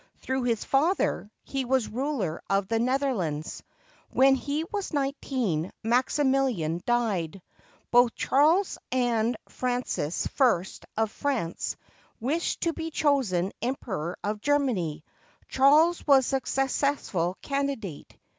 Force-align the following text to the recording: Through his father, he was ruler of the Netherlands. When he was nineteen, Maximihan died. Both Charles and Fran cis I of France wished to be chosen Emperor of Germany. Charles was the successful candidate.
Through 0.19 0.45
his 0.45 0.65
father, 0.65 1.29
he 1.43 1.63
was 1.63 1.87
ruler 1.87 2.41
of 2.49 2.67
the 2.67 2.79
Netherlands. 2.79 3.61
When 4.09 4.33
he 4.33 4.63
was 4.63 4.93
nineteen, 4.93 5.71
Maximihan 5.83 6.81
died. 6.87 7.39
Both 7.91 8.15
Charles 8.15 8.79
and 8.91 9.37
Fran 9.47 9.85
cis 9.85 10.27
I 10.39 10.63
of 10.97 11.11
France 11.11 11.75
wished 12.19 12.61
to 12.61 12.73
be 12.73 12.89
chosen 12.89 13.51
Emperor 13.61 14.17
of 14.23 14.41
Germany. 14.41 15.03
Charles 15.47 16.07
was 16.07 16.27
the 16.31 16.39
successful 16.47 17.37
candidate. 17.43 18.17